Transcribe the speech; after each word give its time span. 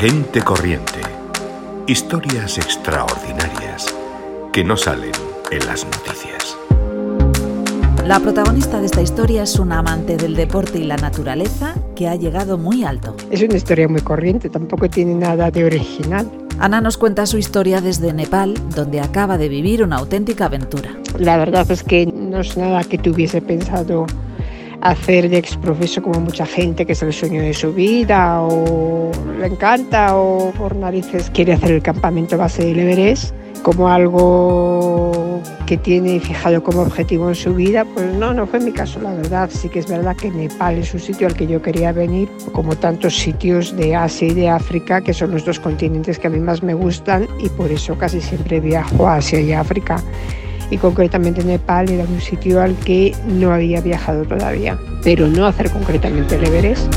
Gente 0.00 0.42
corriente. 0.42 1.00
Historias 1.86 2.58
extraordinarias 2.58 3.86
que 4.52 4.62
no 4.62 4.76
salen 4.76 5.12
en 5.50 5.66
las 5.66 5.86
noticias. 5.86 6.54
La 8.04 8.20
protagonista 8.20 8.78
de 8.78 8.86
esta 8.86 9.00
historia 9.00 9.44
es 9.44 9.58
una 9.58 9.78
amante 9.78 10.18
del 10.18 10.36
deporte 10.36 10.78
y 10.78 10.84
la 10.84 10.98
naturaleza 10.98 11.76
que 11.94 12.08
ha 12.08 12.14
llegado 12.14 12.58
muy 12.58 12.84
alto. 12.84 13.16
Es 13.30 13.40
una 13.40 13.56
historia 13.56 13.88
muy 13.88 14.02
corriente, 14.02 14.50
tampoco 14.50 14.90
tiene 14.90 15.14
nada 15.14 15.50
de 15.50 15.64
original. 15.64 16.30
Ana 16.58 16.82
nos 16.82 16.98
cuenta 16.98 17.24
su 17.24 17.38
historia 17.38 17.80
desde 17.80 18.12
Nepal, 18.12 18.52
donde 18.74 19.00
acaba 19.00 19.38
de 19.38 19.48
vivir 19.48 19.82
una 19.82 19.96
auténtica 19.96 20.44
aventura. 20.44 20.90
La 21.18 21.38
verdad 21.38 21.70
es 21.70 21.82
que 21.82 22.04
no 22.04 22.40
es 22.40 22.54
nada 22.58 22.84
que 22.84 22.98
tuviese 22.98 23.40
pensado 23.40 24.06
hacer 24.88 25.28
de 25.28 25.38
exprofeso 25.38 26.02
como 26.02 26.20
mucha 26.20 26.46
gente 26.46 26.86
que 26.86 26.92
es 26.92 27.02
el 27.02 27.12
sueño 27.12 27.42
de 27.42 27.54
su 27.54 27.72
vida 27.72 28.40
o 28.42 29.10
le 29.38 29.46
encanta 29.46 30.16
o 30.16 30.52
por 30.52 30.76
narices 30.76 31.30
quiere 31.30 31.52
hacer 31.54 31.72
el 31.72 31.82
campamento 31.82 32.38
base 32.38 32.64
del 32.64 32.78
Everest 32.80 33.34
como 33.62 33.88
algo 33.88 35.42
que 35.66 35.76
tiene 35.76 36.20
fijado 36.20 36.62
como 36.62 36.82
objetivo 36.82 37.28
en 37.28 37.34
su 37.34 37.52
vida, 37.52 37.84
pues 37.84 38.06
no, 38.14 38.32
no 38.32 38.46
fue 38.46 38.60
mi 38.60 38.70
caso, 38.70 39.00
la 39.00 39.12
verdad. 39.12 39.50
Sí 39.52 39.68
que 39.68 39.80
es 39.80 39.88
verdad 39.88 40.14
que 40.14 40.30
Nepal 40.30 40.78
es 40.78 40.94
un 40.94 41.00
sitio 41.00 41.26
al 41.26 41.34
que 41.34 41.48
yo 41.48 41.60
quería 41.60 41.90
venir, 41.90 42.28
como 42.52 42.76
tantos 42.76 43.16
sitios 43.16 43.76
de 43.76 43.96
Asia 43.96 44.28
y 44.28 44.34
de 44.34 44.48
África, 44.48 45.00
que 45.00 45.12
son 45.12 45.32
los 45.32 45.44
dos 45.44 45.58
continentes 45.58 46.20
que 46.20 46.28
a 46.28 46.30
mí 46.30 46.38
más 46.38 46.62
me 46.62 46.74
gustan 46.74 47.26
y 47.40 47.48
por 47.48 47.72
eso 47.72 47.98
casi 47.98 48.20
siempre 48.20 48.60
viajo 48.60 49.08
a 49.08 49.16
Asia 49.16 49.40
y 49.40 49.52
África 49.52 50.00
y 50.70 50.78
concretamente 50.78 51.44
Nepal 51.44 51.90
era 51.90 52.04
un 52.04 52.20
sitio 52.20 52.60
al 52.62 52.74
que 52.76 53.14
no 53.26 53.52
había 53.52 53.80
viajado 53.80 54.24
todavía, 54.24 54.78
pero 55.02 55.26
no 55.26 55.46
hacer 55.46 55.70
concretamente 55.70 56.36
el 56.36 56.44
Everest. 56.44 56.92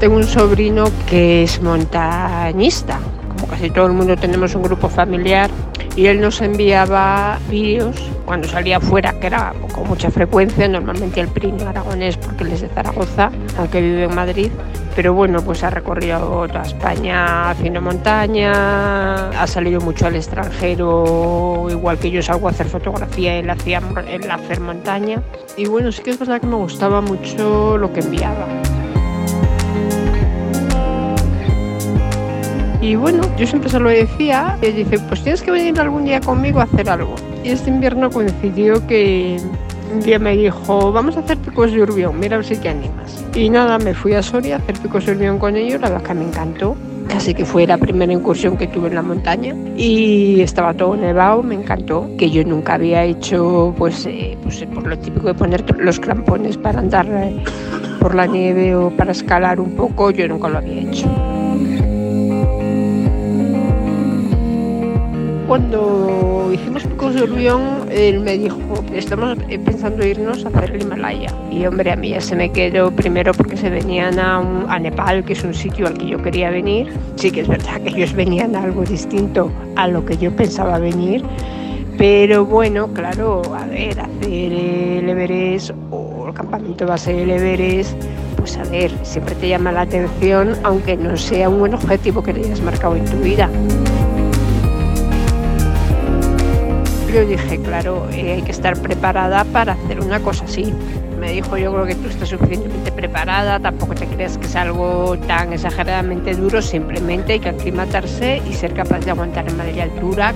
Tengo 0.00 0.16
un 0.16 0.24
sobrino 0.24 0.90
que 1.08 1.44
es 1.44 1.62
montañista, 1.62 3.00
como 3.28 3.46
casi 3.46 3.70
todo 3.70 3.86
el 3.86 3.92
mundo 3.92 4.16
tenemos 4.16 4.54
un 4.54 4.62
grupo 4.62 4.88
familiar. 4.88 5.50
Y 5.96 6.06
él 6.06 6.20
nos 6.20 6.40
enviaba 6.40 7.38
vídeos 7.48 8.10
cuando 8.24 8.48
salía 8.48 8.80
fuera, 8.80 9.12
que 9.20 9.28
era 9.28 9.54
con 9.72 9.86
mucha 9.86 10.10
frecuencia, 10.10 10.66
normalmente 10.66 11.20
el 11.20 11.28
primo 11.28 11.68
aragonés 11.68 12.16
porque 12.16 12.42
él 12.42 12.52
es 12.52 12.62
de 12.62 12.68
Zaragoza, 12.68 13.30
aunque 13.56 13.80
vive 13.80 14.04
en 14.04 14.14
Madrid, 14.14 14.50
pero 14.94 15.12
bueno, 15.12 15.42
pues 15.42 15.62
ha 15.64 15.70
recorrido 15.70 16.46
toda 16.46 16.62
España 16.62 17.50
haciendo 17.50 17.80
montaña, 17.80 19.30
ha 19.30 19.46
salido 19.46 19.80
mucho 19.80 20.06
al 20.06 20.16
extranjero, 20.16 21.66
igual 21.68 21.98
que 21.98 22.10
yo 22.10 22.22
salgo 22.22 22.48
a 22.48 22.50
hacer 22.50 22.66
fotografía, 22.68 23.34
él 23.36 23.50
hacía 23.50 23.82
él 24.08 24.30
hacer 24.30 24.60
montaña. 24.60 25.22
Y 25.56 25.66
bueno, 25.66 25.90
sí 25.90 26.02
que 26.02 26.10
es 26.10 26.18
verdad 26.18 26.40
que 26.40 26.46
me 26.46 26.56
gustaba 26.56 27.00
mucho 27.00 27.76
lo 27.76 27.92
que 27.92 28.00
enviaba. 28.00 28.46
Y 32.80 32.96
bueno, 32.96 33.22
yo 33.38 33.46
siempre 33.46 33.70
se 33.70 33.80
lo 33.80 33.88
decía, 33.88 34.58
y 34.60 34.70
dice, 34.70 34.98
pues 35.08 35.22
tienes 35.22 35.40
que 35.40 35.50
venir 35.50 35.80
algún 35.80 36.04
día 36.04 36.20
conmigo 36.20 36.60
a 36.60 36.64
hacer 36.64 36.90
algo. 36.90 37.14
Y 37.42 37.48
este 37.48 37.70
invierno 37.70 38.10
coincidió 38.10 38.86
que 38.86 39.40
un 39.94 40.00
día 40.00 40.18
me 40.18 40.36
dijo, 40.36 40.92
vamos 40.92 41.16
a 41.16 41.20
hacer 41.20 41.38
picos 41.38 41.72
de 41.72 41.82
urbión, 41.82 42.18
mira 42.18 42.34
a 42.34 42.38
ver 42.38 42.46
si 42.46 42.56
te 42.56 42.68
animas. 42.68 43.24
Y 43.34 43.48
nada, 43.48 43.78
me 43.78 43.94
fui 43.94 44.12
a 44.14 44.22
Soria 44.22 44.56
a 44.56 44.58
hacer 44.58 44.78
picos 44.80 45.06
de 45.06 45.12
urbión 45.12 45.38
con 45.38 45.56
ellos, 45.56 45.80
la 45.80 45.90
verdad 45.90 46.06
que 46.06 46.14
me 46.14 46.24
encantó. 46.24 46.76
Casi 47.08 47.34
que 47.34 47.44
fue 47.44 47.66
la 47.66 47.76
primera 47.76 48.12
incursión 48.12 48.56
que 48.56 48.66
tuve 48.66 48.88
en 48.88 48.94
la 48.94 49.02
montaña 49.02 49.54
y 49.76 50.40
estaba 50.40 50.72
todo 50.72 50.96
nevado, 50.96 51.42
me 51.42 51.54
encantó, 51.54 52.08
que 52.18 52.30
yo 52.30 52.42
nunca 52.44 52.74
había 52.74 53.04
hecho, 53.04 53.74
pues, 53.76 54.06
eh, 54.06 54.38
pues 54.42 54.64
por 54.74 54.86
lo 54.86 54.98
típico 54.98 55.26
de 55.26 55.34
poner 55.34 55.64
los 55.78 56.00
crampones 56.00 56.56
para 56.56 56.80
andar 56.80 57.06
eh, 57.10 57.44
por 58.00 58.14
la 58.14 58.26
nieve 58.26 58.74
o 58.74 58.90
para 58.90 59.12
escalar 59.12 59.60
un 59.60 59.76
poco, 59.76 60.10
yo 60.10 60.26
nunca 60.26 60.48
lo 60.48 60.58
había 60.58 60.80
hecho. 60.80 61.33
Cuando 65.54 66.50
hicimos 66.52 66.82
Picos 66.82 67.14
de 67.14 67.22
Urbión, 67.22 67.86
él 67.88 68.18
me 68.18 68.36
dijo, 68.36 68.58
estamos 68.92 69.38
pensando 69.64 70.04
irnos 70.04 70.44
a 70.44 70.48
hacer 70.48 70.72
el 70.72 70.82
Himalaya. 70.82 71.32
Y 71.48 71.64
hombre, 71.64 71.92
a 71.92 71.96
mí 71.96 72.08
ya 72.08 72.20
se 72.20 72.34
me 72.34 72.50
quedó 72.50 72.90
primero 72.90 73.32
porque 73.32 73.56
se 73.56 73.70
venían 73.70 74.18
a, 74.18 74.38
a, 74.38 74.78
Nepal, 74.80 75.24
que 75.24 75.34
es 75.34 75.44
un 75.44 75.54
sitio 75.54 75.86
al 75.86 75.96
que 75.96 76.08
yo 76.08 76.20
quería 76.20 76.50
venir. 76.50 76.92
Sí 77.14 77.30
que 77.30 77.42
es 77.42 77.46
verdad 77.46 77.80
que 77.82 77.90
ellos 77.90 78.14
venían 78.14 78.56
a 78.56 78.64
algo 78.64 78.82
distinto 78.82 79.48
a 79.76 79.86
lo 79.86 80.04
que 80.04 80.16
yo 80.16 80.34
pensaba 80.34 80.80
venir. 80.80 81.24
Pero 81.98 82.44
bueno, 82.44 82.88
claro, 82.92 83.42
a 83.54 83.64
ver, 83.66 84.00
hacer 84.00 84.52
el 84.52 85.08
Everest 85.08 85.70
o 85.92 86.26
el 86.26 86.34
campamento 86.34 86.84
base 86.84 87.12
del 87.12 87.30
Everest, 87.30 87.94
pues 88.38 88.56
a 88.56 88.64
ver, 88.64 88.90
siempre 89.04 89.36
te 89.36 89.50
llama 89.50 89.70
la 89.70 89.82
atención, 89.82 90.56
aunque 90.64 90.96
no 90.96 91.16
sea 91.16 91.48
un 91.48 91.60
buen 91.60 91.74
objetivo 91.74 92.24
que 92.24 92.34
te 92.34 92.40
hayas 92.40 92.60
marcado 92.60 92.96
en 92.96 93.04
tu 93.04 93.18
vida. 93.18 93.48
Yo 97.14 97.24
dije, 97.24 97.60
claro, 97.60 98.08
eh, 98.12 98.32
hay 98.32 98.42
que 98.42 98.50
estar 98.50 98.76
preparada 98.76 99.44
para 99.44 99.74
hacer 99.74 100.00
una 100.00 100.18
cosa 100.18 100.46
así. 100.46 100.74
Me 101.20 101.30
dijo, 101.30 101.56
yo 101.56 101.72
creo 101.72 101.86
que 101.86 101.94
tú 101.94 102.08
estás 102.08 102.28
suficientemente 102.28 102.90
preparada, 102.90 103.60
tampoco 103.60 103.94
te 103.94 104.04
creas 104.06 104.36
que 104.36 104.46
es 104.46 104.56
algo 104.56 105.16
tan 105.28 105.52
exageradamente 105.52 106.34
duro, 106.34 106.60
simplemente 106.60 107.34
hay 107.34 107.40
que 107.40 107.50
aclimatarse 107.50 108.42
y 108.50 108.52
ser 108.52 108.74
capaz 108.74 108.98
de 109.04 109.12
aguantar 109.12 109.46
el 109.46 109.54
mal 109.54 109.72
de 109.72 109.82
altura, 109.82 110.34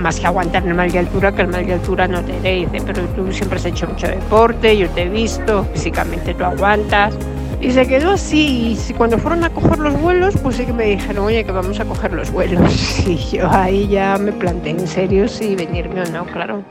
más 0.00 0.18
que 0.18 0.26
aguantar 0.26 0.66
el 0.66 0.74
mal 0.74 0.90
de 0.90 0.98
altura, 0.98 1.32
que 1.32 1.42
el 1.42 1.48
mal 1.48 1.64
de 1.64 1.74
altura 1.74 2.08
no 2.08 2.20
te 2.20 2.32
dice, 2.50 2.82
pero 2.84 3.02
tú 3.14 3.32
siempre 3.32 3.58
has 3.58 3.64
hecho 3.64 3.86
mucho 3.86 4.08
deporte, 4.08 4.76
yo 4.76 4.88
te 4.90 5.02
he 5.02 5.08
visto, 5.08 5.64
físicamente 5.72 6.34
tú 6.34 6.44
aguantas. 6.44 7.14
Y 7.62 7.70
se 7.70 7.86
quedó 7.86 8.10
así. 8.10 8.76
Y 8.88 8.92
cuando 8.94 9.18
fueron 9.18 9.44
a 9.44 9.50
coger 9.50 9.78
los 9.78 9.98
vuelos, 10.00 10.34
pues 10.42 10.56
sí 10.56 10.66
que 10.66 10.72
me 10.72 10.84
dijeron, 10.84 11.24
oye, 11.26 11.44
que 11.44 11.52
vamos 11.52 11.78
a 11.78 11.84
coger 11.84 12.12
los 12.12 12.30
vuelos. 12.32 12.60
Y 13.06 13.16
yo 13.36 13.48
ahí 13.50 13.86
ya 13.86 14.18
me 14.18 14.32
planteé 14.32 14.72
en 14.72 14.86
serio 14.86 15.28
si 15.28 15.54
venirme 15.54 16.02
o 16.02 16.06
no, 16.06 16.24
claro. 16.26 16.64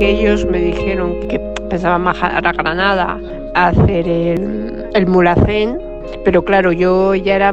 Ellos 0.00 0.44
me 0.44 0.58
dijeron 0.58 1.18
que 1.28 1.38
pensaban 1.70 2.04
bajar 2.04 2.46
a 2.46 2.52
Granada 2.52 3.18
a 3.54 3.68
hacer 3.68 4.06
el, 4.06 4.84
el 4.92 5.06
mulacén, 5.06 5.78
pero 6.24 6.44
claro, 6.44 6.72
yo 6.72 7.14
ya 7.14 7.36
era, 7.36 7.52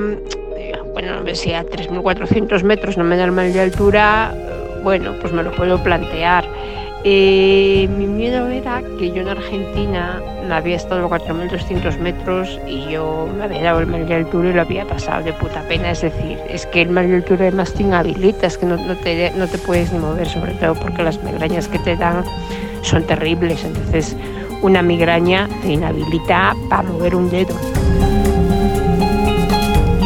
bueno, 0.94 1.14
no 1.14 1.20
a 1.20 1.24
3.400 1.24 2.64
metros, 2.64 2.98
no 2.98 3.06
me 3.06 3.16
da 3.16 3.26
el 3.26 3.32
mal 3.32 3.54
de 3.54 3.62
altura, 3.62 4.34
bueno, 4.84 5.14
pues 5.22 5.32
me 5.32 5.44
lo 5.44 5.52
puedo 5.52 5.82
plantear 5.84 6.46
eh, 7.04 7.88
mi 7.98 8.08
miedo 8.08 8.48
era 8.48 8.82
que 8.98 9.12
yo 9.12 9.22
en 9.22 9.30
Argentina 9.30 10.22
había 10.52 10.76
estado 10.76 11.06
a 11.06 11.10
4.200 11.10 11.98
metros 12.00 12.60
y 12.68 12.90
yo 12.90 13.28
me 13.38 13.44
había 13.46 13.64
dado 13.64 13.80
el 13.80 13.88
mal 13.88 14.08
de 14.08 14.16
altura 14.16 14.50
y 14.50 14.54
lo 14.54 14.62
había 14.62 14.86
pasado 14.86 15.24
de 15.24 15.34
puta 15.34 15.62
pena. 15.68 15.92
Es 15.92 16.02
decir, 16.02 16.38
es 16.50 16.66
que 16.66 16.82
el 16.82 16.90
mal 16.90 17.08
de 17.08 17.18
altura 17.18 17.48
además 17.48 17.74
te 17.74 17.84
inhabilita, 17.84 18.48
es 18.48 18.58
que 18.58 18.66
no, 18.66 18.78
te, 18.98 19.32
no 19.32 19.48
te 19.48 19.58
puedes 19.60 19.92
ni 19.94 20.00
mover, 20.00 20.28
sobre 20.28 20.54
todo 20.54 20.76
porque 20.76 21.04
las 21.04 21.24
migrañas 21.24 21.68
que 21.68 21.80
te 21.80 21.96
dan 21.96 22.24
son 22.82 23.04
terribles. 23.04 23.64
Entonces, 23.64 24.16
una 24.62 24.82
migraña 24.82 25.48
te 25.62 25.74
inhabilita 25.74 26.56
para 26.70 26.84
mover 26.84 27.16
un 27.16 27.30
dedo 27.30 27.56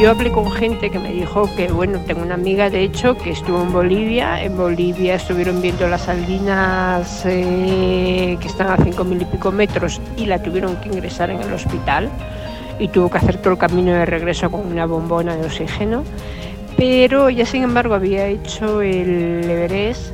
yo 0.03 0.11
hablé 0.11 0.33
con 0.33 0.51
gente 0.51 0.89
que 0.89 0.99
me 0.99 1.13
dijo 1.13 1.49
que, 1.55 1.69
bueno, 1.69 1.97
tengo 2.05 2.23
una 2.23 2.33
amiga 2.33 2.69
de 2.69 2.83
hecho 2.83 3.15
que 3.15 3.29
estuvo 3.29 3.61
en 3.61 3.71
Bolivia. 3.71 4.43
En 4.43 4.57
Bolivia 4.57 5.15
estuvieron 5.15 5.61
viendo 5.61 5.87
las 5.87 6.09
aldinas 6.09 7.25
eh, 7.25 8.37
que 8.37 8.47
están 8.49 8.67
a 8.67 8.83
cinco 8.83 9.05
mil 9.05 9.21
y 9.21 9.23
pico 9.23 9.53
metros 9.53 10.01
y 10.17 10.25
la 10.25 10.43
tuvieron 10.43 10.75
que 10.81 10.89
ingresar 10.89 11.29
en 11.29 11.39
el 11.39 11.53
hospital 11.53 12.09
y 12.79 12.89
tuvo 12.89 13.09
que 13.09 13.17
hacer 13.17 13.37
todo 13.37 13.53
el 13.53 13.57
camino 13.57 13.93
de 13.93 14.05
regreso 14.05 14.51
con 14.51 14.67
una 14.67 14.85
bombona 14.85 15.37
de 15.37 15.45
oxígeno. 15.45 16.03
Pero 16.75 17.29
ya 17.29 17.45
sin 17.45 17.63
embargo 17.63 17.95
había 17.95 18.27
hecho 18.27 18.81
el 18.81 19.49
Everest 19.49 20.11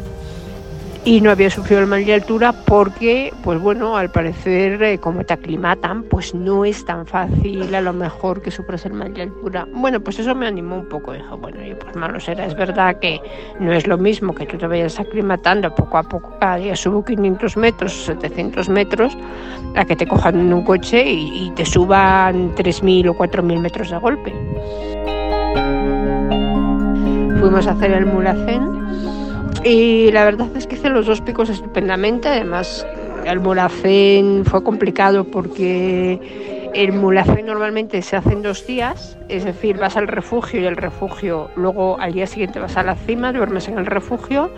y 1.05 1.21
no 1.21 1.31
había 1.31 1.49
sufrido 1.49 1.81
el 1.81 1.87
mal 1.87 2.03
de 2.05 2.13
altura 2.13 2.51
porque, 2.51 3.33
pues 3.43 3.59
bueno, 3.59 3.95
al 3.95 4.11
parecer, 4.11 4.81
eh, 4.83 4.97
como 4.97 5.23
te 5.23 5.33
aclimatan, 5.33 6.03
pues 6.03 6.33
no 6.35 6.65
es 6.65 6.83
tan 6.85 7.05
fácil 7.05 7.73
a 7.73 7.81
lo 7.81 7.93
mejor 7.93 8.41
que 8.41 8.51
sufras 8.51 8.85
el 8.85 8.93
mal 8.93 9.13
de 9.13 9.23
altura. 9.23 9.65
Bueno, 9.73 10.01
pues 10.01 10.19
eso 10.19 10.35
me 10.35 10.45
animó 10.45 10.77
un 10.77 10.89
poco. 10.89 11.13
Dijo, 11.13 11.37
bueno, 11.37 11.65
y 11.65 11.73
pues 11.73 11.95
malo 11.95 12.19
será. 12.19 12.45
Es 12.45 12.55
verdad 12.55 12.99
que 12.99 13.21
no 13.59 13.71
es 13.71 13.87
lo 13.87 13.97
mismo 13.97 14.35
que 14.35 14.45
tú 14.45 14.57
te 14.57 14.67
vayas 14.67 14.99
aclimatando 14.99 15.73
poco 15.73 15.97
a 15.97 16.03
poco, 16.03 16.37
cada 16.39 16.57
día 16.57 16.75
subo 16.75 17.03
500 17.03 17.57
metros, 17.57 18.05
700 18.05 18.69
metros, 18.69 19.17
a 19.75 19.85
que 19.85 19.95
te 19.95 20.05
cojan 20.05 20.39
en 20.39 20.53
un 20.53 20.63
coche 20.63 21.09
y, 21.09 21.45
y 21.45 21.51
te 21.51 21.65
suban 21.65 22.53
3.000 22.55 23.09
o 23.09 23.17
4.000 23.17 23.59
metros 23.59 23.89
de 23.89 23.97
golpe. 23.97 24.33
Fuimos 27.39 27.67
a 27.67 27.71
hacer 27.71 27.91
el 27.91 28.05
Mulacén 28.05 28.88
y 29.63 30.11
la 30.11 30.23
verdad 30.23 30.47
es 30.55 30.67
que 30.67 30.75
hice 30.75 30.89
los 30.89 31.05
dos 31.05 31.21
picos 31.21 31.49
estupendamente. 31.49 32.27
Además, 32.27 32.85
el 33.25 33.39
mulacén 33.39 34.43
fue 34.45 34.63
complicado 34.63 35.23
porque 35.25 36.69
el 36.73 36.93
mulacén 36.93 37.45
normalmente 37.45 38.01
se 38.01 38.15
hace 38.15 38.33
en 38.33 38.41
dos 38.41 38.65
días, 38.65 39.17
es 39.27 39.43
decir, 39.43 39.77
vas 39.77 39.97
al 39.97 40.07
refugio 40.07 40.61
y 40.61 40.65
el 40.65 40.77
refugio, 40.77 41.49
luego 41.55 41.99
al 41.99 42.13
día 42.13 42.27
siguiente 42.27 42.59
vas 42.59 42.77
a 42.77 42.83
la 42.83 42.95
cima, 42.95 43.33
duermes 43.33 43.67
en 43.67 43.79
el 43.79 43.85
refugio, 43.85 44.51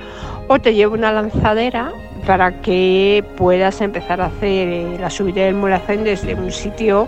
o 0.47 0.59
te 0.59 0.73
lleva 0.73 0.93
una 0.93 1.11
lanzadera 1.13 1.93
para 2.27 2.61
que 2.61 3.23
puedas 3.37 3.81
empezar 3.81 4.21
a 4.21 4.25
hacer 4.25 4.67
eh, 4.67 4.97
la 4.99 5.09
subida 5.09 5.45
del 5.45 5.55
Mulacén 5.55 6.03
desde 6.03 6.35
un 6.35 6.51
sitio 6.51 7.07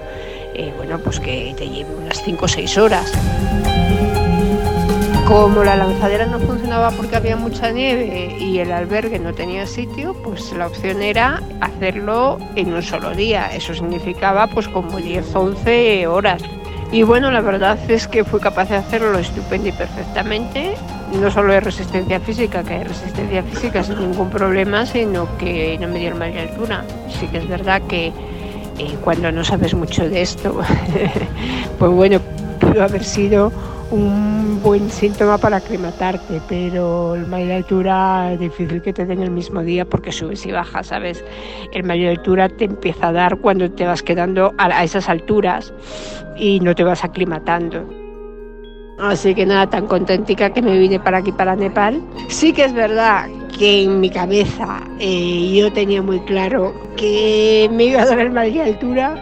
eh, 0.55 0.71
bueno, 0.77 0.99
pues 0.99 1.19
que 1.19 1.53
te 1.57 1.67
lleve 1.67 1.95
unas 1.95 2.21
5 2.23 2.45
o 2.45 2.47
6 2.47 2.77
horas. 2.77 3.11
Como 5.27 5.63
la 5.63 5.77
lanzadera 5.77 6.25
no 6.25 6.37
funcionaba 6.39 6.91
porque 6.91 7.15
había 7.15 7.37
mucha 7.37 7.71
nieve 7.71 8.35
y 8.37 8.59
el 8.59 8.73
albergue 8.73 9.19
no 9.19 9.33
tenía 9.33 9.65
sitio, 9.65 10.13
pues 10.13 10.51
la 10.51 10.67
opción 10.67 11.01
era 11.01 11.41
hacerlo 11.61 12.37
en 12.55 12.73
un 12.73 12.83
solo 12.83 13.11
día. 13.11 13.47
Eso 13.55 13.73
significaba 13.73 14.47
pues 14.47 14.67
como 14.67 14.97
10 14.97 15.33
11 15.33 16.07
horas. 16.07 16.43
Y 16.91 17.03
bueno, 17.03 17.31
la 17.31 17.39
verdad 17.39 17.79
es 17.89 18.07
que 18.07 18.25
fui 18.25 18.41
capaz 18.41 18.69
de 18.69 18.75
hacerlo 18.75 19.17
estupendo 19.17 19.69
y 19.69 19.71
perfectamente. 19.71 20.75
No 21.19 21.31
solo 21.31 21.53
de 21.53 21.61
resistencia 21.61 22.19
física, 22.19 22.61
que 22.61 22.73
hay 22.73 22.83
resistencia 22.83 23.43
física 23.43 23.81
sin 23.81 23.99
ningún 23.99 24.29
problema, 24.29 24.85
sino 24.85 25.27
que 25.37 25.77
no 25.79 25.87
me 25.87 25.99
dio 25.99 26.15
mal 26.15 26.33
de 26.33 26.41
altura. 26.41 26.83
Sí 27.07 27.27
que 27.27 27.37
es 27.37 27.47
verdad 27.47 27.81
que 27.87 28.07
eh, 28.77 28.97
cuando 29.01 29.31
no 29.31 29.43
sabes 29.43 29.73
mucho 29.73 30.07
de 30.07 30.21
esto, 30.21 30.59
pues 31.79 31.91
bueno, 31.91 32.19
pudo 32.59 32.83
haber 32.83 33.03
sido 33.03 33.51
un 33.91 34.61
buen 34.63 34.89
síntoma 34.89 35.37
para 35.37 35.57
aclimatarte, 35.57 36.41
pero 36.47 37.15
el 37.15 37.27
mayor 37.27 37.51
altura 37.51 38.33
es 38.33 38.39
difícil 38.39 38.81
que 38.81 38.93
te 38.93 39.05
den 39.05 39.21
el 39.21 39.31
mismo 39.31 39.61
día 39.61 39.85
porque 39.85 40.11
subes 40.11 40.45
y 40.45 40.51
bajas, 40.51 40.87
¿sabes? 40.87 41.23
El 41.71 41.83
mayor 41.83 42.11
altura 42.11 42.49
te 42.49 42.65
empieza 42.65 43.09
a 43.09 43.11
dar 43.11 43.37
cuando 43.37 43.69
te 43.71 43.85
vas 43.85 44.01
quedando 44.03 44.53
a 44.57 44.83
esas 44.83 45.09
alturas 45.09 45.73
y 46.37 46.59
no 46.59 46.75
te 46.75 46.83
vas 46.83 47.03
aclimatando. 47.03 47.87
Así 48.99 49.33
que 49.33 49.45
nada, 49.45 49.69
tan 49.69 49.87
contentica 49.87 50.51
que 50.51 50.61
me 50.61 50.77
vine 50.77 50.99
para 50.99 51.17
aquí, 51.17 51.31
para 51.31 51.55
Nepal. 51.55 52.01
Sí 52.29 52.53
que 52.53 52.65
es 52.65 52.73
verdad 52.73 53.27
que 53.57 53.83
en 53.83 53.99
mi 53.99 54.09
cabeza 54.09 54.83
eh, 54.99 55.53
yo 55.55 55.71
tenía 55.73 56.01
muy 56.01 56.19
claro 56.21 56.73
que 56.95 57.69
me 57.71 57.85
iba 57.85 58.01
a 58.01 58.05
dar 58.05 58.19
el 58.19 58.33
de 58.33 58.61
altura 58.61 59.21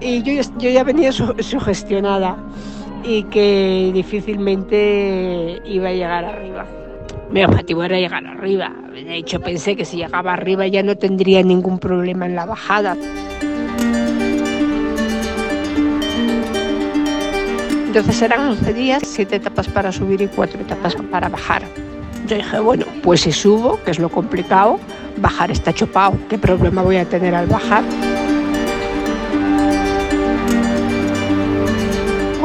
y 0.00 0.22
yo, 0.22 0.42
ya 0.58 0.84
venía 0.84 1.10
sugestionada 1.12 2.36
y 3.04 3.24
que 3.24 3.90
difícilmente 3.94 5.60
iba 5.64 5.88
a 5.88 5.92
llegar 5.92 6.24
arriba. 6.24 6.66
Mi 7.30 7.44
objetivo 7.44 7.82
era 7.84 7.98
llegar 7.98 8.26
arriba. 8.26 8.72
De 8.92 9.16
hecho, 9.16 9.40
pensé 9.40 9.76
que 9.76 9.84
si 9.84 9.98
llegaba 9.98 10.32
arriba 10.32 10.66
ya 10.66 10.82
no 10.82 10.96
tendría 10.96 11.42
ningún 11.42 11.78
problema 11.78 12.26
en 12.26 12.34
la 12.34 12.46
bajada. 12.46 12.96
Entonces 17.86 18.22
eran 18.22 18.48
11 18.48 18.72
días, 18.74 19.02
7 19.04 19.36
etapas 19.36 19.68
para 19.68 19.92
subir 19.92 20.20
y 20.22 20.28
4 20.28 20.60
etapas 20.60 20.96
para 21.10 21.28
bajar. 21.28 21.62
Yo 22.26 22.36
dije, 22.36 22.60
bueno, 22.60 22.84
pues 23.02 23.22
si 23.22 23.32
subo, 23.32 23.82
que 23.82 23.90
es 23.90 23.98
lo 23.98 24.08
complicado, 24.08 24.78
bajar 25.16 25.50
está 25.50 25.72
chopado. 25.72 26.14
¿Qué 26.28 26.38
problema 26.38 26.82
voy 26.82 26.96
a 26.96 27.06
tener 27.06 27.34
al 27.34 27.46
bajar? 27.46 27.82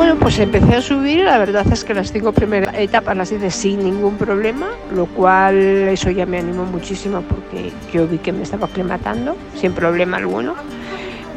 Bueno, 0.04 0.20
pues 0.20 0.38
empecé 0.40 0.76
a 0.76 0.82
subir 0.82 1.24
la 1.24 1.38
verdad 1.38 1.66
es 1.72 1.86
que 1.86 1.94
las 1.94 2.12
cinco 2.12 2.34
primeras 2.34 2.76
etapas 2.76 3.16
las 3.16 3.32
hice 3.32 3.50
sin 3.50 3.86
ningún 3.86 4.18
problema, 4.18 4.68
lo 4.94 5.06
cual 5.06 5.56
eso 5.56 6.10
ya 6.10 6.26
me 6.26 6.40
animó 6.40 6.66
muchísimo 6.66 7.22
porque 7.22 7.72
yo 7.94 8.06
vi 8.06 8.18
que 8.18 8.34
me 8.34 8.44
estaba 8.44 8.66
aclimatando 8.68 9.38
sin 9.56 9.72
problema 9.72 10.18
alguno. 10.18 10.56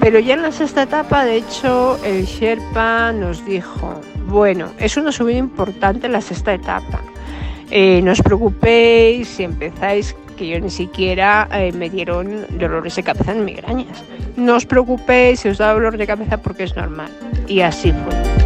Pero 0.01 0.19
ya 0.19 0.35
en 0.35 0.43
la 0.43 0.51
sexta 0.51 0.83
etapa, 0.83 1.25
de 1.25 1.37
hecho, 1.37 1.97
el 2.05 2.25
Sherpa 2.25 3.13
nos 3.13 3.47
dijo, 3.47 4.01
bueno, 4.27 4.73
es 4.79 4.97
una 4.97 5.13
subida 5.13 5.39
importante 5.39 6.09
la 6.09 6.21
sexta 6.21 6.53
etapa. 6.53 7.01
Eh, 7.71 8.01
no 8.03 8.11
os 8.11 8.21
preocupéis 8.21 9.29
si 9.29 9.45
empezáis 9.45 10.17
que 10.37 10.49
yo 10.49 10.59
ni 10.59 10.71
siquiera 10.71 11.49
eh, 11.53 11.71
me 11.71 11.89
dieron 11.89 12.45
dolores 12.59 12.97
de 12.97 13.05
cabeza 13.05 13.31
en 13.31 13.45
migrañas. 13.45 14.03
No 14.37 14.57
os 14.57 14.67
preocupéis 14.67 15.39
si 15.39 15.51
os 15.51 15.59
da 15.59 15.73
dolor 15.73 15.97
de 15.97 16.05
cabeza 16.05 16.39
porque 16.39 16.65
es 16.65 16.75
normal. 16.75 17.11
Y 17.47 17.61
así 17.61 17.93
fue. 17.93 18.46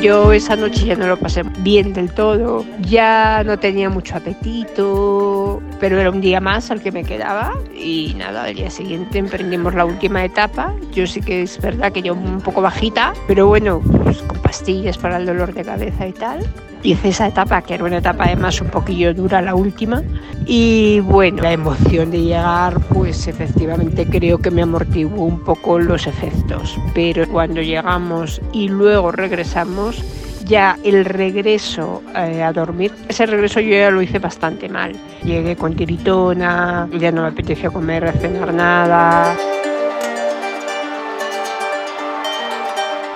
Yo 0.00 0.32
esa 0.32 0.54
noche 0.54 0.86
ya 0.86 0.94
no 0.94 1.08
lo 1.08 1.16
pasé 1.16 1.42
bien 1.58 1.92
del 1.92 2.10
todo, 2.10 2.64
ya 2.80 3.42
no 3.44 3.58
tenía 3.58 3.90
mucho 3.90 4.16
apetito, 4.16 5.60
pero 5.80 6.00
era 6.00 6.10
un 6.10 6.20
día 6.20 6.40
más 6.40 6.70
al 6.70 6.82
que 6.82 6.92
me 6.92 7.04
quedaba 7.04 7.54
y 7.74 8.14
nada, 8.16 8.44
al 8.44 8.54
día 8.54 8.70
siguiente 8.70 9.18
emprendimos 9.18 9.74
la 9.74 9.84
última 9.84 10.24
etapa. 10.24 10.74
Yo 10.92 11.06
sí 11.06 11.20
que 11.20 11.42
es 11.42 11.60
verdad 11.60 11.92
que 11.92 12.02
yo 12.02 12.14
un 12.14 12.40
poco 12.40 12.60
bajita, 12.62 13.12
pero 13.26 13.46
bueno, 13.46 13.80
pues 14.02 14.18
con 14.22 14.38
pastillas 14.38 14.98
para 14.98 15.18
el 15.18 15.26
dolor 15.26 15.54
de 15.54 15.64
cabeza 15.64 16.06
y 16.06 16.12
tal 16.12 16.44
hice 16.82 17.08
esa 17.08 17.26
etapa, 17.26 17.62
que 17.62 17.74
era 17.74 17.84
una 17.84 17.98
etapa 17.98 18.24
además 18.24 18.60
un 18.60 18.68
poquillo 18.68 19.14
dura, 19.14 19.42
la 19.42 19.54
última. 19.54 20.02
Y 20.46 21.00
bueno, 21.00 21.42
la 21.42 21.52
emoción 21.52 22.10
de 22.10 22.22
llegar, 22.22 22.80
pues 22.88 23.26
efectivamente 23.26 24.06
creo 24.06 24.38
que 24.38 24.50
me 24.50 24.62
amortiguó 24.62 25.24
un 25.24 25.40
poco 25.40 25.78
los 25.78 26.06
efectos. 26.06 26.78
Pero 26.94 27.28
cuando 27.28 27.60
llegamos 27.60 28.40
y 28.52 28.68
luego 28.68 29.12
regresamos, 29.12 30.02
ya 30.48 30.78
el 30.82 31.04
regreso 31.04 32.02
eh, 32.16 32.42
a 32.42 32.52
dormir, 32.52 32.92
ese 33.06 33.26
regreso 33.26 33.60
yo 33.60 33.70
ya 33.70 33.90
lo 33.90 34.00
hice 34.00 34.18
bastante 34.18 34.68
mal. 34.68 34.96
Llegué 35.22 35.54
con 35.54 35.76
tiritona, 35.76 36.88
ya 36.98 37.12
no 37.12 37.22
me 37.22 37.28
apetecía 37.28 37.70
comer, 37.70 38.10
cenar 38.18 38.52
nada. 38.52 39.36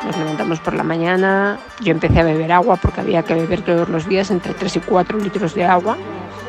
Nos 0.05 0.19
levantamos 0.19 0.61
por 0.61 0.75
la 0.75 0.82
mañana, 0.82 1.58
yo 1.81 1.93
empecé 1.93 2.20
a 2.20 2.25
beber 2.25 2.52
agua 2.52 2.76
porque 2.76 3.00
había 3.00 3.23
que 3.23 3.34
beber 3.34 3.62
todos 3.62 3.88
los 3.88 4.06
días 4.06 4.31
entre 4.31 4.52
3 4.52 4.76
y 4.76 4.81
4 4.81 5.19
litros 5.19 5.55
de 5.55 5.64
agua, 5.64 5.96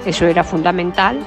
eso 0.06 0.25
era 0.25 0.44
fundamental. 0.44 1.18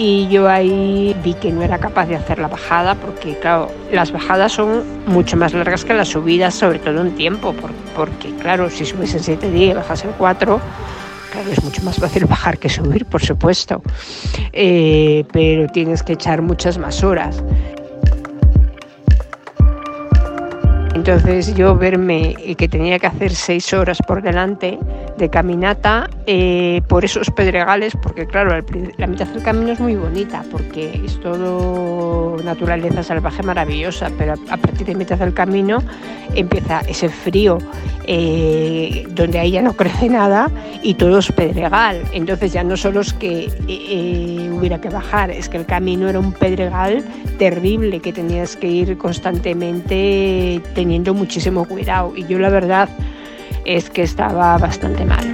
Y 0.00 0.28
yo 0.28 0.48
ahí 0.48 1.12
vi 1.24 1.34
que 1.34 1.50
no 1.50 1.60
era 1.60 1.76
capaz 1.78 2.06
de 2.06 2.14
hacer 2.14 2.38
la 2.38 2.46
bajada 2.46 2.94
porque, 2.94 3.36
claro, 3.40 3.68
las 3.90 4.12
bajadas 4.12 4.52
son 4.52 4.84
mucho 5.06 5.36
más 5.36 5.52
largas 5.52 5.84
que 5.84 5.92
las 5.92 6.06
subidas, 6.06 6.54
sobre 6.54 6.78
todo 6.78 7.00
en 7.00 7.16
tiempo, 7.16 7.52
porque, 7.96 8.32
claro, 8.36 8.70
si 8.70 8.84
subes 8.84 9.12
en 9.14 9.24
7 9.24 9.50
días 9.50 9.72
y 9.72 9.74
bajas 9.74 10.04
en 10.04 10.12
4, 10.12 10.60
Claro, 11.32 11.50
es 11.50 11.62
mucho 11.62 11.82
más 11.82 11.96
fácil 11.96 12.24
bajar 12.24 12.58
que 12.58 12.70
subir, 12.70 13.04
por 13.04 13.22
supuesto, 13.22 13.82
eh, 14.52 15.24
pero 15.30 15.66
tienes 15.66 16.02
que 16.02 16.14
echar 16.14 16.40
muchas 16.40 16.78
más 16.78 17.04
horas. 17.04 17.42
Entonces 21.08 21.54
yo 21.54 21.74
verme 21.74 22.34
que 22.58 22.68
tenía 22.68 22.98
que 22.98 23.06
hacer 23.06 23.34
seis 23.34 23.72
horas 23.72 23.96
por 24.06 24.20
delante 24.20 24.78
de 25.16 25.30
caminata 25.30 26.10
eh, 26.26 26.82
por 26.86 27.02
esos 27.02 27.30
pedregales, 27.30 27.94
porque 28.02 28.26
claro, 28.26 28.62
la 28.98 29.06
mitad 29.06 29.26
del 29.28 29.42
camino 29.42 29.72
es 29.72 29.80
muy 29.80 29.96
bonita, 29.96 30.44
porque 30.50 31.00
es 31.02 31.18
todo 31.20 32.36
naturaleza 32.44 33.02
salvaje 33.02 33.42
maravillosa, 33.42 34.10
pero 34.18 34.34
a 34.34 34.56
partir 34.58 34.86
de 34.86 34.94
mitad 34.94 35.16
del 35.16 35.32
camino 35.32 35.82
empieza 36.34 36.80
ese 36.80 37.08
frío 37.08 37.56
eh, 38.06 39.06
donde 39.10 39.38
ahí 39.38 39.52
ya 39.52 39.62
no 39.62 39.72
crece 39.76 40.08
nada 40.08 40.50
y 40.82 40.94
todo 40.94 41.18
es 41.18 41.32
pedregal. 41.32 42.02
Entonces 42.12 42.52
ya 42.52 42.62
no 42.64 42.76
solo 42.76 43.00
es 43.00 43.12
que 43.14 43.50
eh, 43.66 44.50
hubiera 44.52 44.80
que 44.80 44.90
bajar, 44.90 45.30
es 45.30 45.48
que 45.48 45.56
el 45.56 45.66
camino 45.66 46.08
era 46.08 46.18
un 46.18 46.32
pedregal 46.32 47.02
terrible 47.38 48.00
que 48.00 48.12
tenías 48.12 48.56
que 48.56 48.66
ir 48.66 48.98
constantemente 48.98 50.60
teniendo 50.74 50.97
muchísimo 51.06 51.64
cuidado. 51.66 52.12
Y 52.16 52.26
yo 52.26 52.38
la 52.38 52.50
verdad 52.50 52.88
es 53.64 53.90
que 53.90 54.02
estaba 54.02 54.56
bastante 54.58 55.04
mal. 55.04 55.26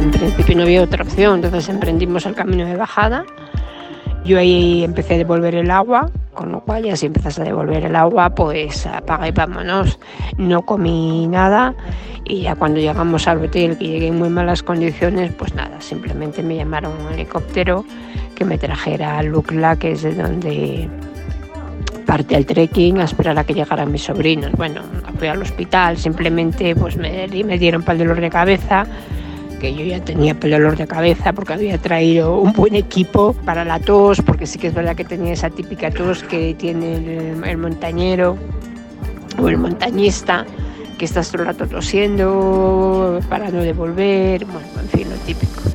En 0.00 0.10
principio 0.10 0.56
no 0.56 0.62
había 0.62 0.82
otra 0.82 1.02
opción, 1.02 1.36
entonces 1.36 1.68
emprendimos 1.68 2.26
el 2.26 2.34
camino 2.34 2.66
de 2.66 2.76
bajada. 2.76 3.24
Yo 4.24 4.38
ahí 4.38 4.84
empecé 4.84 5.14
a 5.14 5.18
devolver 5.18 5.54
el 5.54 5.70
agua, 5.70 6.10
con 6.32 6.50
lo 6.50 6.60
cual 6.60 6.84
ya 6.84 6.96
si 6.96 7.06
empiezas 7.06 7.38
a 7.38 7.44
devolver 7.44 7.84
el 7.84 7.94
agua, 7.94 8.34
pues 8.34 8.86
apaga 8.86 9.28
y 9.28 9.32
vámonos. 9.32 9.98
No 10.38 10.62
comí 10.62 11.26
nada 11.26 11.74
y 12.24 12.42
ya 12.42 12.54
cuando 12.54 12.80
llegamos 12.80 13.28
al 13.28 13.44
hotel, 13.44 13.76
que 13.76 13.86
llegué 13.86 14.08
en 14.08 14.18
muy 14.18 14.30
malas 14.30 14.62
condiciones, 14.62 15.32
pues 15.34 15.54
nada, 15.54 15.80
simplemente 15.80 16.42
me 16.42 16.56
llamaron 16.56 16.92
un 16.92 17.12
helicóptero 17.12 17.84
que 18.34 18.44
me 18.44 18.56
trajera 18.56 19.18
a 19.18 19.22
Lukla, 19.22 19.76
que 19.76 19.92
es 19.92 20.02
de 20.02 20.14
donde 20.14 20.88
parte 22.04 22.36
al 22.36 22.46
trekking 22.46 22.98
a 23.00 23.04
esperar 23.04 23.38
a 23.38 23.44
que 23.44 23.54
llegaran 23.54 23.90
mis 23.90 24.02
sobrinos. 24.02 24.52
Bueno, 24.52 24.82
fui 25.18 25.28
al 25.28 25.42
hospital, 25.42 25.96
simplemente 25.96 26.74
pues 26.74 26.96
me, 26.96 27.28
dieron 27.28 27.82
para 27.82 27.94
el 27.94 27.98
dolor 28.00 28.20
de 28.20 28.30
cabeza, 28.30 28.86
que 29.60 29.74
yo 29.74 29.84
ya 29.84 30.00
tenía 30.00 30.36
el 30.40 30.50
dolor 30.50 30.76
de 30.76 30.86
cabeza 30.86 31.32
porque 31.32 31.54
había 31.54 31.78
traído 31.78 32.38
un 32.38 32.52
buen 32.52 32.74
equipo 32.74 33.32
para 33.44 33.64
la 33.64 33.80
tos, 33.80 34.20
porque 34.22 34.46
sí 34.46 34.58
que 34.58 34.68
es 34.68 34.74
verdad 34.74 34.94
que 34.94 35.04
tenía 35.04 35.32
esa 35.32 35.50
típica 35.50 35.90
tos 35.90 36.22
que 36.22 36.54
tiene 36.54 36.96
el, 36.96 37.44
el 37.44 37.56
montañero 37.56 38.36
o 39.38 39.48
el 39.48 39.58
montañista, 39.58 40.44
que 40.98 41.04
estás 41.04 41.30
todo 41.30 41.42
el 41.42 41.48
rato 41.48 41.66
tosiendo 41.66 43.20
para 43.28 43.50
no 43.50 43.60
devolver, 43.60 44.44
bueno, 44.44 44.66
en 44.80 44.88
fin, 44.88 45.10
lo 45.10 45.16
típico. 45.16 45.73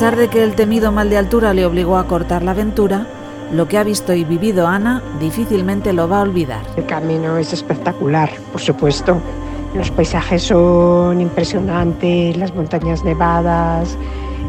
Pesar 0.00 0.16
de 0.16 0.28
que 0.28 0.42
el 0.42 0.54
temido 0.54 0.92
mal 0.92 1.10
de 1.10 1.18
altura 1.18 1.52
le 1.52 1.66
obligó 1.66 1.98
a 1.98 2.06
cortar 2.06 2.42
la 2.42 2.52
aventura, 2.52 3.06
lo 3.52 3.68
que 3.68 3.76
ha 3.76 3.84
visto 3.84 4.14
y 4.14 4.24
vivido 4.24 4.66
Ana 4.66 5.02
difícilmente 5.20 5.92
lo 5.92 6.08
va 6.08 6.20
a 6.20 6.22
olvidar. 6.22 6.62
El 6.78 6.86
camino 6.86 7.36
es 7.36 7.52
espectacular, 7.52 8.30
por 8.50 8.62
supuesto. 8.62 9.18
Los 9.74 9.90
paisajes 9.90 10.44
son 10.44 11.20
impresionantes, 11.20 12.34
las 12.38 12.54
montañas 12.54 13.04
nevadas, 13.04 13.98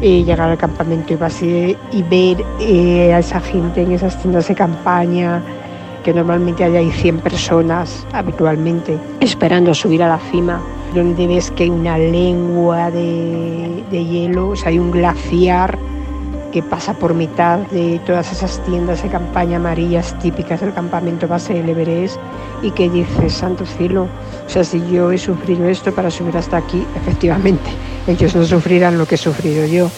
eh, 0.00 0.24
llegar 0.24 0.48
al 0.48 0.56
campamento 0.56 1.12
y 1.12 1.16
base 1.16 1.76
y 1.92 2.02
ver 2.02 2.42
eh, 2.58 3.12
a 3.12 3.18
esa 3.18 3.38
gente 3.38 3.82
en 3.82 3.92
esas 3.92 4.18
tiendas 4.22 4.48
de 4.48 4.54
campaña, 4.54 5.42
que 6.02 6.14
normalmente 6.14 6.64
hay 6.64 6.90
100 6.90 7.18
personas 7.18 8.06
habitualmente, 8.14 8.98
esperando 9.20 9.74
subir 9.74 10.02
a 10.02 10.08
la 10.08 10.18
cima, 10.30 10.62
donde 10.94 11.26
ves 11.26 11.50
que 11.50 11.64
hay 11.64 11.70
una 11.70 11.98
lengua 11.98 12.90
de, 12.90 13.84
de 13.90 14.04
hielo, 14.04 14.50
o 14.50 14.56
sea, 14.56 14.68
hay 14.68 14.78
un 14.78 14.90
glaciar 14.90 15.78
que 16.52 16.62
pasa 16.62 16.92
por 16.94 17.14
mitad 17.14 17.58
de 17.70 17.98
todas 18.06 18.30
esas 18.30 18.62
tiendas 18.64 19.02
de 19.02 19.08
campaña 19.08 19.56
amarillas 19.56 20.16
típicas 20.20 20.60
del 20.60 20.72
campamento 20.72 21.26
base 21.26 21.54
del 21.54 21.70
Everest 21.70 22.18
y 22.62 22.70
que 22.70 22.88
dices, 22.88 23.32
santo 23.32 23.64
cielo, 23.66 24.06
o 24.46 24.48
sea, 24.48 24.62
si 24.62 24.80
yo 24.90 25.10
he 25.10 25.18
sufrido 25.18 25.66
esto 25.66 25.92
para 25.92 26.10
subir 26.10 26.36
hasta 26.36 26.58
aquí, 26.58 26.86
efectivamente, 26.94 27.70
ellos 28.06 28.36
no 28.36 28.44
sufrirán 28.44 28.98
lo 28.98 29.06
que 29.06 29.16
he 29.16 29.18
sufrido 29.18 29.66
yo. 29.66 29.90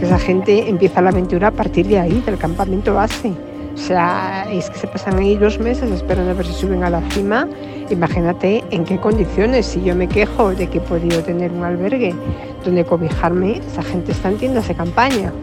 Que 0.00 0.06
esa 0.06 0.18
gente 0.18 0.70
empieza 0.70 1.02
la 1.02 1.10
aventura 1.10 1.48
a 1.48 1.50
partir 1.50 1.86
de 1.86 1.98
ahí, 1.98 2.22
del 2.24 2.38
campamento 2.38 2.94
base. 2.94 3.32
O 3.74 3.76
sea, 3.76 4.46
es 4.50 4.70
que 4.70 4.78
se 4.78 4.86
pasan 4.86 5.18
ahí 5.18 5.36
dos 5.36 5.58
meses 5.58 5.90
esperando 5.90 6.30
a 6.30 6.34
ver 6.34 6.46
si 6.46 6.54
suben 6.54 6.82
a 6.84 6.90
la 6.90 7.02
cima. 7.10 7.46
Imagínate 7.90 8.64
en 8.70 8.84
qué 8.84 8.96
condiciones. 8.96 9.66
Si 9.66 9.82
yo 9.82 9.94
me 9.94 10.08
quejo 10.08 10.54
de 10.54 10.68
que 10.68 10.78
he 10.78 10.80
podido 10.80 11.22
tener 11.22 11.52
un 11.52 11.64
albergue 11.64 12.14
donde 12.64 12.84
cobijarme, 12.84 13.58
esa 13.58 13.82
gente 13.82 14.12
está 14.12 14.30
en 14.30 14.38
tiendas 14.38 14.68
de 14.68 14.74
campaña. 14.74 15.34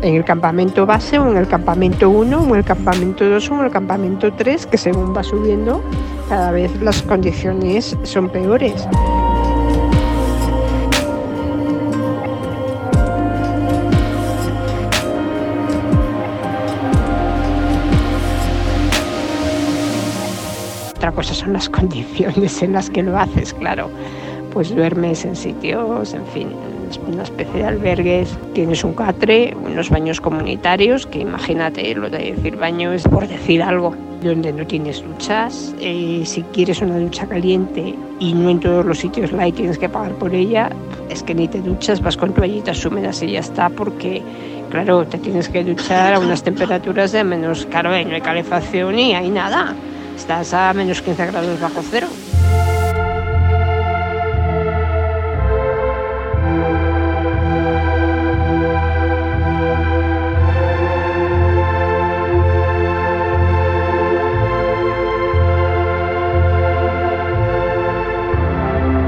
En 0.00 0.14
el 0.14 0.24
campamento 0.24 0.86
base 0.86 1.18
o 1.18 1.28
en 1.28 1.36
el 1.36 1.48
campamento 1.48 2.08
1 2.08 2.40
o 2.40 2.46
en 2.46 2.54
el 2.54 2.64
campamento 2.64 3.28
2 3.28 3.50
o 3.50 3.54
en 3.54 3.64
el 3.64 3.70
campamento 3.72 4.32
3, 4.32 4.66
que 4.66 4.78
según 4.78 5.12
va 5.14 5.24
subiendo, 5.24 5.82
cada 6.28 6.52
vez 6.52 6.70
las 6.80 7.02
condiciones 7.02 7.96
son 8.04 8.28
peores. 8.28 8.86
Otra 21.12 21.24
cosa 21.24 21.34
son 21.34 21.52
las 21.52 21.68
condiciones 21.78 22.62
en 22.62 22.72
las 22.72 22.88
que 22.88 23.02
lo 23.02 23.18
haces, 23.18 23.52
claro. 23.52 23.90
Pues 24.50 24.74
duermes 24.74 25.26
en 25.26 25.36
sitios, 25.36 26.14
en 26.14 26.26
fin, 26.26 26.48
una 27.06 27.22
especie 27.22 27.60
de 27.60 27.66
albergues, 27.66 28.36
tienes 28.54 28.82
un 28.82 28.94
catre, 28.94 29.54
unos 29.62 29.90
baños 29.90 30.22
comunitarios, 30.22 31.06
que 31.06 31.20
imagínate, 31.20 31.94
lo 31.94 32.08
de 32.08 32.32
decir 32.32 32.56
baño 32.56 32.92
es 32.92 33.02
por 33.02 33.28
decir 33.28 33.62
algo, 33.62 33.94
donde 34.22 34.54
no 34.54 34.66
tienes 34.66 35.02
duchas, 35.02 35.74
eh, 35.80 36.22
si 36.24 36.42
quieres 36.44 36.80
una 36.80 36.98
ducha 36.98 37.26
caliente 37.26 37.94
y 38.18 38.32
no 38.32 38.48
en 38.48 38.60
todos 38.60 38.84
los 38.84 38.98
sitios 38.98 39.32
la 39.32 39.44
hay, 39.44 39.52
tienes 39.52 39.78
que 39.78 39.88
pagar 39.88 40.12
por 40.12 40.34
ella, 40.34 40.70
es 41.10 41.22
que 41.22 41.34
ni 41.34 41.46
te 41.46 41.60
duchas, 41.60 42.00
vas 42.00 42.16
con 42.16 42.32
toallitas 42.32 42.84
húmedas 42.86 43.22
y 43.22 43.32
ya 43.32 43.40
está, 43.40 43.68
porque 43.68 44.22
claro, 44.70 45.06
te 45.06 45.18
tienes 45.18 45.50
que 45.50 45.62
duchar 45.62 46.14
a 46.14 46.18
unas 46.18 46.42
temperaturas 46.42 47.12
de 47.12 47.24
menos, 47.24 47.66
claro, 47.66 47.90
no 47.90 47.96
hay 47.96 48.20
calefacción 48.22 48.98
y 48.98 49.14
hay 49.14 49.30
nada 49.30 49.74
estás 50.16 50.54
a 50.54 50.72
menos 50.72 51.02
15 51.02 51.26
grados 51.26 51.60
bajo 51.60 51.82
cero. 51.90 52.08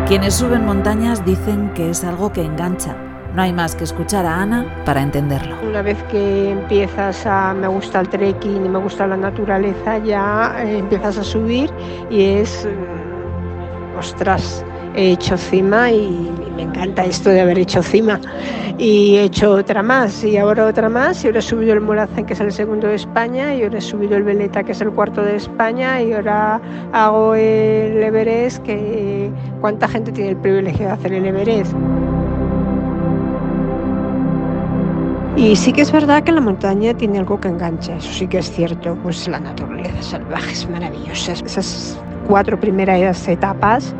Quienes 0.06 0.34
suben 0.34 0.64
montañas 0.64 1.25
dicen 1.25 1.73
que 1.75 1.90
es 1.90 2.04
algo 2.04 2.32
que 2.32 2.42
engancha. 2.42 3.13
No 3.35 3.43
hay 3.43 3.53
más 3.53 3.75
que 3.75 3.83
escuchar 3.83 4.25
a 4.26 4.43
Ana 4.43 4.64
para 4.85 5.03
entenderlo. 5.03 5.57
Una 5.69 5.83
vez 5.83 6.00
que 6.05 6.50
empiezas 6.50 7.26
a 7.26 7.53
me 7.53 7.67
gusta 7.67 8.00
el 8.00 8.09
trekking 8.09 8.64
y 8.64 8.69
me 8.69 8.79
gusta 8.79 9.09
la 9.09 9.17
naturaleza, 9.17 9.99
ya 9.99 10.55
eh, 10.61 10.79
empiezas 10.79 11.19
a 11.19 11.25
subir 11.25 11.69
y 12.11 12.23
es, 12.23 12.64
mm, 12.64 13.99
ostras, 13.99 14.64
he 14.95 15.11
hecho 15.11 15.37
cima 15.37 15.91
y 15.91 16.31
me 16.55 16.62
encanta 16.62 17.05
esto 17.05 17.31
de 17.31 17.41
haber 17.41 17.59
hecho 17.59 17.83
cima. 17.83 18.21
Y 18.79 19.17
he 19.17 19.25
hecho 19.25 19.53
otra 19.53 19.83
más 19.83 20.23
y 20.23 20.37
ahora 20.37 20.67
otra 20.67 20.88
más 20.88 21.25
y 21.25 21.26
ahora 21.26 21.41
he 21.41 21.43
subido 21.43 21.73
el 21.73 21.81
Morazán 21.81 22.26
que 22.26 22.35
es 22.35 22.41
el 22.41 22.53
segundo 22.53 22.87
de 22.87 22.95
España 22.95 23.53
y 23.53 23.64
ahora 23.64 23.79
he 23.79 23.83
subido 23.83 24.17
el 24.17 24.23
Veleta 24.23 24.62
que 24.62 24.73
es 24.73 24.81
el 24.81 24.91
cuarto 24.93 25.23
de 25.23 25.37
España 25.37 26.00
y 26.00 26.12
ahora 26.12 26.61
hago 26.93 27.35
el 27.35 28.00
Everest 28.00 28.62
que 28.62 29.33
cuánta 29.61 29.88
gente 29.88 30.12
tiene 30.12 30.31
el 30.31 30.37
privilegio 30.37 30.87
de 30.87 30.93
hacer 30.93 31.12
el 31.14 31.26
Everest. 31.26 31.75
Y 35.37 35.57
sí 35.57 35.73
que 35.73 35.83
es 35.83 35.91
verdad 35.91 36.23
que 36.23 36.31
la 36.31 36.41
montaña 36.41 36.95
tiene 36.95 37.19
algo 37.19 37.41
que 37.41 37.49
engancha, 37.49 37.97
eso 37.97 38.12
sí 38.12 38.29
que 38.29 38.38
es 38.38 38.50
cierto, 38.53 38.97
pues 39.03 39.26
la 39.26 39.41
naturaleza 39.41 40.00
salvaje 40.00 40.53
es 40.53 40.71
maravillosa. 40.71 41.33
Esas 41.33 42.00
cuatro 42.29 42.59
primeras 42.59 43.26
etapas 43.26 43.95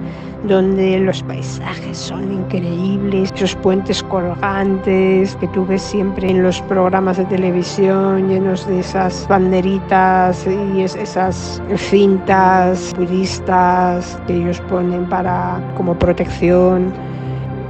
donde 0.45 1.01
los 1.01 1.25
paisajes 1.25 1.99
son 1.99 2.33
increíbles, 2.33 3.33
esos 3.35 3.57
puentes 3.57 4.03
colgantes 4.05 5.35
que 5.37 5.49
tú 5.49 5.67
ves 5.67 5.83
siempre 5.83 6.31
en 6.31 6.43
los 6.43 6.61
programas 6.63 7.17
de 7.17 7.25
televisión 7.25 8.29
llenos 8.29 8.67
de 8.69 8.79
esas 8.79 9.27
banderitas 9.27 10.47
y 10.47 10.83
esas 10.83 11.61
cintas 11.77 12.93
budistas 12.97 14.21
que 14.29 14.37
ellos 14.37 14.61
ponen 14.69 15.09
para 15.09 15.61
como 15.77 15.99
protección. 15.99 16.93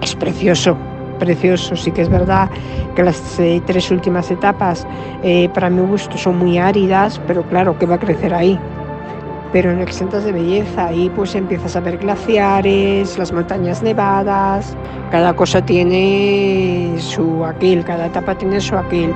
Es 0.03 0.15
precioso, 0.15 0.77
precioso. 1.15 1.77
Sí 1.77 1.91
que 1.91 2.03
es 2.03 2.09
verdad 2.09 2.49
que 2.95 3.03
las 3.03 3.39
eh, 3.41 3.63
tres 3.67 3.91
últimas 3.91 4.31
etapas, 4.31 4.87
eh, 5.23 5.49
para 5.55 5.71
mi 5.71 5.81
gusto, 5.83 6.17
son 6.19 6.39
muy 6.39 6.59
áridas, 6.59 7.21
pero 7.27 7.43
claro, 7.45 7.79
que 7.79 7.87
va 7.87 7.97
a 7.97 8.01
crecer 8.01 8.35
ahí? 8.35 8.59
Pero 9.53 9.73
no 9.73 9.83
exentas 9.83 10.25
de 10.25 10.33
belleza. 10.33 10.89
Ahí 10.89 11.11
pues 11.15 11.35
empiezas 11.35 11.77
a 11.77 11.81
ver 11.81 11.99
glaciares, 11.99 13.17
las 13.19 13.33
montañas 13.33 13.83
nevadas. 13.83 14.77
Cada 15.11 15.35
cosa 15.35 15.65
tiene 15.65 16.97
su 16.99 17.45
aquel, 17.45 17.85
cada 17.85 18.07
etapa 18.07 18.37
tiene 18.37 18.61
su 18.61 18.77
aquel. 18.77 19.15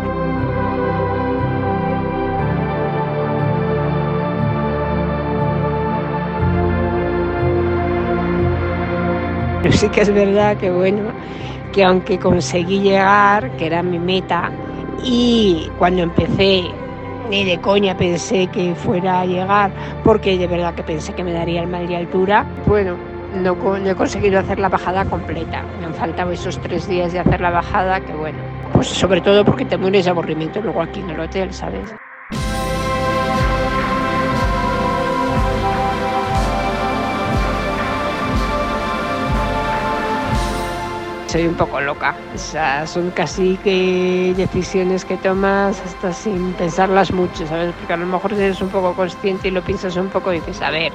Pero 9.63 9.73
sí 9.77 9.89
que 9.89 10.01
es 10.01 10.13
verdad 10.13 10.57
que 10.57 10.71
bueno, 10.71 11.13
que 11.73 11.85
aunque 11.85 12.19
conseguí 12.19 12.81
llegar, 12.81 13.51
que 13.57 13.67
era 13.67 13.83
mi 13.83 13.99
meta, 13.99 14.51
y 15.05 15.71
cuando 15.79 16.03
empecé 16.03 16.65
ni 17.31 17.45
de 17.45 17.59
coña 17.61 17.97
pensé 17.97 18.47
que 18.49 18.75
fuera 18.75 19.21
a 19.21 19.27
llegar, 19.27 19.71
porque 20.03 20.39
de 20.39 20.47
verdad 20.47 20.75
que 20.75 20.83
pensé 20.83 21.13
que 21.13 21.23
me 21.23 21.33
daría 21.33 21.63
el 21.63 21.69
mal 21.69 21.87
de 21.87 21.97
altura, 21.97 22.47
bueno, 22.67 22.97
no, 23.35 23.55
no 23.55 23.91
he 23.91 23.95
conseguido 23.95 24.41
hacer 24.41 24.59
la 24.59 24.69
bajada 24.69 25.05
completa. 25.05 25.65
Me 25.79 25.87
han 25.87 25.95
faltado 25.95 26.33
esos 26.33 26.59
tres 26.59 26.89
días 26.89 27.13
de 27.13 27.21
hacer 27.21 27.41
la 27.41 27.51
bajada, 27.51 28.01
que 28.01 28.13
bueno, 28.15 28.39
pues 28.73 28.89
sobre 28.89 29.21
todo 29.21 29.45
porque 29.45 29.65
te 29.65 29.77
mueres 29.77 30.07
de 30.07 30.11
aburrimiento 30.11 30.61
luego 30.61 30.83
aquí 30.83 31.01
en 31.01 31.11
el 31.11 31.21
hotel, 31.21 31.53
¿sabes? 31.53 31.95
Soy 41.29 41.47
un 41.47 41.55
poco 41.55 41.81
loca. 41.81 42.15
O 42.35 42.39
sea, 42.39 42.87
son 42.87 43.11
casi 43.11 43.57
que 43.59 44.35
decisiones 44.37 45.05
que 45.05 45.17
tomas 45.19 45.81
hasta 45.81 46.13
sin 46.13 46.53
pensarlas 46.55 47.13
mucho, 47.13 47.47
¿sabes? 47.47 47.75
Porque 47.75 47.93
a 47.93 47.97
lo 47.97 48.07
mejor 48.07 48.33
eres 48.33 48.61
un 48.61 48.69
poco 48.71 48.95
consciente 48.95 49.49
y 49.49 49.51
lo 49.51 49.63
piensas 49.63 49.97
un 49.97 50.09
poco 50.09 50.33
y 50.33 50.41
dices, 50.41 50.61
a 50.63 50.71
ver, 50.71 50.93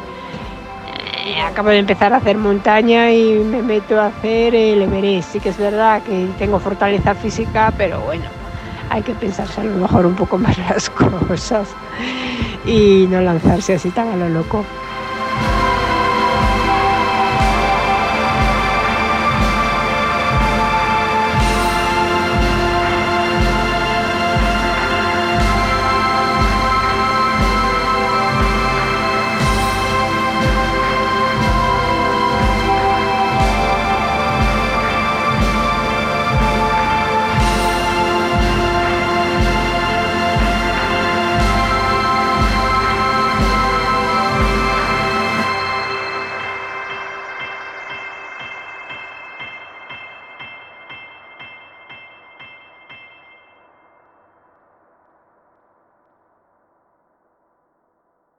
eh, 1.26 1.40
acabo 1.40 1.70
de 1.70 1.78
empezar 1.78 2.14
a 2.14 2.18
hacer 2.18 2.38
montaña 2.38 3.12
y 3.12 3.40
me 3.40 3.62
meto 3.62 4.00
a 4.00 4.08
hacer 4.08 4.56
el 4.56 4.82
Everest. 4.82 5.34
Sí 5.34 5.40
que 5.40 5.50
es 5.50 5.58
verdad 5.58 6.02
que 6.02 6.28
tengo 6.40 6.60
fortaleza 6.60 7.14
física, 7.14 7.72
pero 7.78 8.02
bueno, 8.02 8.26
hay 8.90 9.04
que 9.04 9.14
pensarse 9.14 9.62
a 9.62 9.64
lo 9.64 9.78
mejor 9.78 10.06
un 10.06 10.16
poco 10.16 10.38
más 10.38 10.58
las 10.70 10.90
cosas 10.90 11.70
y 12.66 13.06
no 13.10 13.22
lanzarse 13.22 13.76
así 13.76 13.92
tan 13.92 14.10
a 14.10 14.16
lo 14.16 14.30
loco. 14.30 14.66